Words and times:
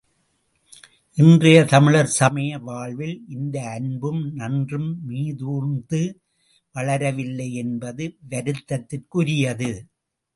இன்றைய 1.17 1.57
தமிழர் 1.63 2.09
சமய 2.19 2.59
வாழ்வில் 2.59 3.13
இந்த 3.27 3.57
அன்பும், 3.69 4.21
நன்றும் 4.35 4.89
மீதுர்ந்து 5.09 6.01
வளரவில்லை 6.75 7.47
என்பது 7.53 8.17
வருத்தத்திற்குரியது. 8.29 9.71